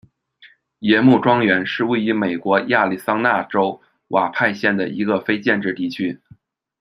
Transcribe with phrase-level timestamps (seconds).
[0.79, 6.19] 野木庄园是位于美国亚利桑那州亚瓦派县的一个非建制地区。